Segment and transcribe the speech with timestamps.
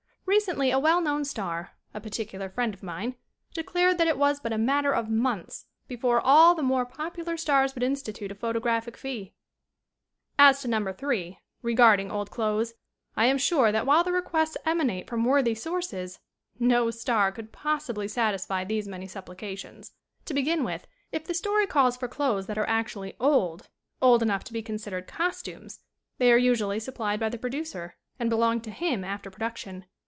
[0.27, 3.15] Recently a well known star, a particular friend of mine,
[3.53, 7.35] declared that it was but a mat ter of months before all the more popular
[7.35, 9.33] stars would institute a photographic fee.
[10.39, 12.75] As to Number 3, regarding old clothes,
[13.17, 16.19] I am sure that while the requests emanate from worthy sources
[16.57, 19.91] no star could possibly satisfy these many supplications.
[20.25, 23.67] To begin with if the story calls for clothes that are actually old
[24.01, 25.81] old enough to be consid ered "costumes"
[26.19, 29.85] they are usually supplied by the producer and belong to him after produc tion.